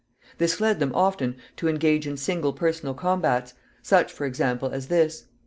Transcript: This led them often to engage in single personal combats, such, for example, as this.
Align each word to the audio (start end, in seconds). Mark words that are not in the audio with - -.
This 0.39 0.59
led 0.59 0.79
them 0.79 0.95
often 0.95 1.35
to 1.57 1.67
engage 1.67 2.07
in 2.07 2.17
single 2.17 2.53
personal 2.53 2.95
combats, 2.95 3.53
such, 3.83 4.11
for 4.11 4.25
example, 4.25 4.69
as 4.71 4.87
this. 4.87 5.25